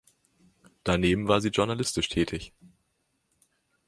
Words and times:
Daneben 0.83 1.27
war 1.27 1.41
sie 1.41 1.49
journalistisch 1.49 2.09
tätig. 2.09 2.53